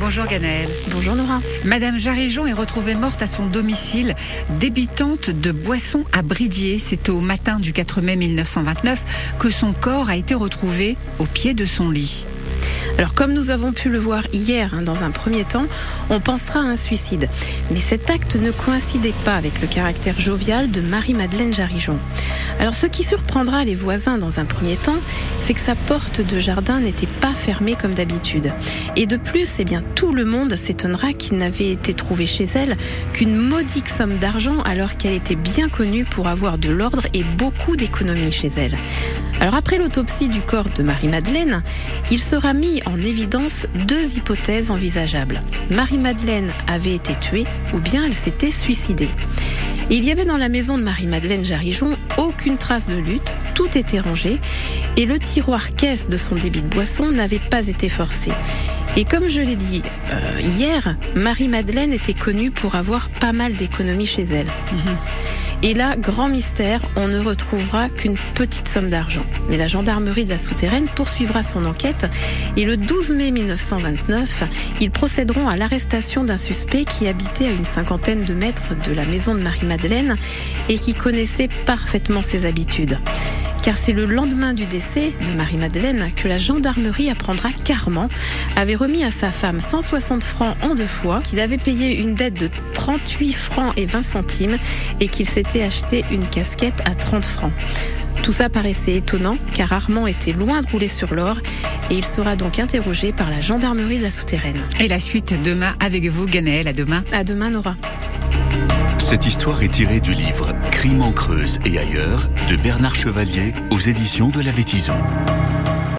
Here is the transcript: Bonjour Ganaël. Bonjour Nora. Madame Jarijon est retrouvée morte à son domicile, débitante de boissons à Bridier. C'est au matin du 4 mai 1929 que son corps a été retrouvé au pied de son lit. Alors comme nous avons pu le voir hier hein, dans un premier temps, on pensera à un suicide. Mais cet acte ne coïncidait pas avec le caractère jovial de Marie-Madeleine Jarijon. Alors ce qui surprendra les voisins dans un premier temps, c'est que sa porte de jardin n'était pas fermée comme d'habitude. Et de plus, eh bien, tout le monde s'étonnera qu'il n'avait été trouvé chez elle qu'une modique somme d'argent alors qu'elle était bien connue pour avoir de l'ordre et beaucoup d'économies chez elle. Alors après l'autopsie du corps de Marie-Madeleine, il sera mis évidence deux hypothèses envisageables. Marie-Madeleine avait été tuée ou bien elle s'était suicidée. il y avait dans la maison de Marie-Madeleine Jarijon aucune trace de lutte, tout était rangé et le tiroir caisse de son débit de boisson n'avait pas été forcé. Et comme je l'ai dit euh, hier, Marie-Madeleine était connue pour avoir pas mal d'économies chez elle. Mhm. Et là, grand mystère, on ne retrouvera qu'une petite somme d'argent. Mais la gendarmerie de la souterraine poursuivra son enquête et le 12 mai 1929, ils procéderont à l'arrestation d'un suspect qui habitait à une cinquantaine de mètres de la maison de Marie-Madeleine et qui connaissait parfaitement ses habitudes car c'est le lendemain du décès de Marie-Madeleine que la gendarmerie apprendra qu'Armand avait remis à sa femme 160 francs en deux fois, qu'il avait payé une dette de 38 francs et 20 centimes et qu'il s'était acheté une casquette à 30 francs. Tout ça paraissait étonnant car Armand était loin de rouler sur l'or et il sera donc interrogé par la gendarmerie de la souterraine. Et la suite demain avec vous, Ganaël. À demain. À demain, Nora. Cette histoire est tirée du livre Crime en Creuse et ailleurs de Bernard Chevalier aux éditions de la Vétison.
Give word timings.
Bonjour 0.00 0.24
Ganaël. 0.24 0.70
Bonjour 0.90 1.14
Nora. 1.14 1.40
Madame 1.66 1.98
Jarijon 1.98 2.46
est 2.46 2.54
retrouvée 2.54 2.94
morte 2.94 3.20
à 3.20 3.26
son 3.26 3.44
domicile, 3.44 4.16
débitante 4.58 5.28
de 5.28 5.52
boissons 5.52 6.04
à 6.12 6.22
Bridier. 6.22 6.78
C'est 6.78 7.10
au 7.10 7.20
matin 7.20 7.58
du 7.58 7.74
4 7.74 8.00
mai 8.00 8.16
1929 8.16 9.36
que 9.38 9.50
son 9.50 9.74
corps 9.74 10.08
a 10.08 10.16
été 10.16 10.34
retrouvé 10.34 10.96
au 11.18 11.26
pied 11.26 11.52
de 11.52 11.66
son 11.66 11.90
lit. 11.90 12.26
Alors 13.00 13.14
comme 13.14 13.32
nous 13.32 13.48
avons 13.48 13.72
pu 13.72 13.88
le 13.88 13.96
voir 13.96 14.24
hier 14.30 14.74
hein, 14.74 14.82
dans 14.82 15.04
un 15.04 15.10
premier 15.10 15.44
temps, 15.44 15.64
on 16.10 16.20
pensera 16.20 16.58
à 16.58 16.64
un 16.64 16.76
suicide. 16.76 17.30
Mais 17.70 17.78
cet 17.78 18.10
acte 18.10 18.36
ne 18.36 18.50
coïncidait 18.50 19.14
pas 19.24 19.36
avec 19.36 19.62
le 19.62 19.68
caractère 19.68 20.20
jovial 20.20 20.70
de 20.70 20.82
Marie-Madeleine 20.82 21.50
Jarijon. 21.50 21.96
Alors 22.58 22.74
ce 22.74 22.86
qui 22.86 23.02
surprendra 23.02 23.64
les 23.64 23.74
voisins 23.74 24.18
dans 24.18 24.38
un 24.38 24.44
premier 24.44 24.76
temps, 24.76 24.98
c'est 25.40 25.54
que 25.54 25.60
sa 25.60 25.76
porte 25.76 26.20
de 26.20 26.38
jardin 26.38 26.80
n'était 26.80 27.06
pas 27.06 27.32
fermée 27.32 27.74
comme 27.74 27.94
d'habitude. 27.94 28.52
Et 28.96 29.06
de 29.06 29.16
plus, 29.16 29.48
eh 29.60 29.64
bien, 29.64 29.82
tout 29.94 30.12
le 30.12 30.26
monde 30.26 30.54
s'étonnera 30.56 31.14
qu'il 31.14 31.38
n'avait 31.38 31.70
été 31.70 31.94
trouvé 31.94 32.26
chez 32.26 32.44
elle 32.54 32.76
qu'une 33.14 33.34
modique 33.34 33.88
somme 33.88 34.18
d'argent 34.18 34.60
alors 34.60 34.98
qu'elle 34.98 35.14
était 35.14 35.36
bien 35.36 35.70
connue 35.70 36.04
pour 36.04 36.28
avoir 36.28 36.58
de 36.58 36.68
l'ordre 36.68 37.06
et 37.14 37.24
beaucoup 37.38 37.76
d'économies 37.76 38.30
chez 38.30 38.50
elle. 38.58 38.76
Alors 39.40 39.54
après 39.54 39.78
l'autopsie 39.78 40.28
du 40.28 40.42
corps 40.42 40.68
de 40.68 40.82
Marie-Madeleine, 40.82 41.62
il 42.10 42.20
sera 42.20 42.52
mis 42.52 42.82
évidence 42.96 43.66
deux 43.86 44.16
hypothèses 44.16 44.70
envisageables. 44.70 45.42
Marie-Madeleine 45.70 46.50
avait 46.66 46.94
été 46.94 47.14
tuée 47.14 47.44
ou 47.74 47.78
bien 47.78 48.04
elle 48.04 48.14
s'était 48.14 48.50
suicidée. 48.50 49.08
il 49.90 50.04
y 50.04 50.10
avait 50.10 50.24
dans 50.24 50.36
la 50.36 50.48
maison 50.48 50.78
de 50.78 50.82
Marie-Madeleine 50.82 51.44
Jarijon 51.44 51.96
aucune 52.18 52.58
trace 52.58 52.86
de 52.86 52.96
lutte, 52.96 53.34
tout 53.54 53.76
était 53.76 54.00
rangé 54.00 54.38
et 54.96 55.04
le 55.04 55.18
tiroir 55.18 55.74
caisse 55.74 56.08
de 56.08 56.16
son 56.16 56.34
débit 56.34 56.62
de 56.62 56.68
boisson 56.68 57.10
n'avait 57.10 57.38
pas 57.38 57.66
été 57.68 57.88
forcé. 57.88 58.30
Et 58.96 59.04
comme 59.04 59.28
je 59.28 59.40
l'ai 59.40 59.56
dit 59.56 59.82
euh, 60.10 60.40
hier, 60.40 60.96
Marie-Madeleine 61.14 61.92
était 61.92 62.14
connue 62.14 62.50
pour 62.50 62.74
avoir 62.74 63.08
pas 63.08 63.32
mal 63.32 63.52
d'économies 63.54 64.06
chez 64.06 64.24
elle. 64.24 64.48
Mhm. 64.72 64.96
Et 65.62 65.74
là, 65.74 65.94
grand 65.96 66.28
mystère, 66.28 66.80
on 66.96 67.08
ne 67.08 67.18
retrouvera 67.18 67.90
qu'une 67.90 68.16
petite 68.34 68.66
somme 68.66 68.88
d'argent. 68.88 69.24
Mais 69.50 69.58
la 69.58 69.66
gendarmerie 69.66 70.24
de 70.24 70.30
la 70.30 70.38
souterraine 70.38 70.86
poursuivra 70.86 71.42
son 71.42 71.66
enquête 71.66 72.06
et 72.56 72.64
le 72.64 72.78
12 72.78 73.12
mai 73.12 73.30
1929, 73.30 74.44
ils 74.80 74.90
procéderont 74.90 75.48
à 75.48 75.56
l'arrestation 75.56 76.24
d'un 76.24 76.38
suspect 76.38 76.84
qui 76.84 77.08
habitait 77.08 77.48
à 77.48 77.52
une 77.52 77.64
cinquantaine 77.64 78.24
de 78.24 78.32
mètres 78.32 78.74
de 78.74 78.92
la 78.92 79.04
maison 79.04 79.34
de 79.34 79.40
Marie-Madeleine 79.40 80.16
et 80.70 80.78
qui 80.78 80.94
connaissait 80.94 81.48
parfaitement 81.66 82.22
ses 82.22 82.46
habitudes 82.46 82.98
car 83.62 83.76
c'est 83.76 83.92
le 83.92 84.04
lendemain 84.04 84.54
du 84.54 84.66
décès 84.66 85.12
de 85.20 85.36
Marie-Madeleine 85.36 86.08
que 86.14 86.28
la 86.28 86.38
gendarmerie 86.38 87.10
apprendra 87.10 87.50
qu'Armand 87.50 88.08
avait 88.56 88.74
remis 88.74 89.04
à 89.04 89.10
sa 89.10 89.30
femme 89.30 89.60
160 89.60 90.22
francs 90.22 90.56
en 90.62 90.74
deux 90.74 90.86
fois, 90.86 91.20
qu'il 91.20 91.40
avait 91.40 91.58
payé 91.58 91.98
une 91.98 92.14
dette 92.14 92.40
de 92.40 92.48
38 92.74 93.32
francs 93.32 93.72
et 93.76 93.86
20 93.86 94.02
centimes 94.02 94.56
et 95.00 95.08
qu'il 95.08 95.28
s'était 95.28 95.62
acheté 95.62 96.04
une 96.10 96.26
casquette 96.26 96.80
à 96.84 96.94
30 96.94 97.24
francs. 97.24 97.52
Tout 98.22 98.32
ça 98.32 98.48
paraissait 98.48 98.94
étonnant 98.94 99.36
car 99.54 99.72
Armand 99.72 100.06
était 100.06 100.32
loin 100.32 100.60
de 100.60 100.68
rouler 100.68 100.88
sur 100.88 101.14
l'or 101.14 101.38
et 101.90 101.94
il 101.94 102.04
sera 102.04 102.36
donc 102.36 102.58
interrogé 102.58 103.12
par 103.12 103.30
la 103.30 103.40
gendarmerie 103.40 103.98
de 103.98 104.02
la 104.02 104.10
souterraine. 104.10 104.60
Et 104.78 104.88
la 104.88 104.98
suite 104.98 105.42
demain 105.42 105.74
avec 105.80 106.04
vous, 106.06 106.26
Ganaël. 106.26 106.68
À 106.68 106.72
demain. 106.72 107.02
À 107.12 107.24
demain, 107.24 107.50
Nora. 107.50 107.76
Cette 109.10 109.26
histoire 109.26 109.60
est 109.64 109.74
tirée 109.74 109.98
du 109.98 110.14
livre 110.14 110.52
Crime 110.70 111.02
en 111.02 111.10
Creuse 111.10 111.58
et 111.64 111.80
ailleurs 111.80 112.30
de 112.48 112.54
Bernard 112.54 112.94
Chevalier 112.94 113.52
aux 113.72 113.80
éditions 113.80 114.28
de 114.28 114.40
la 114.40 114.52
Vétison. 114.52 114.94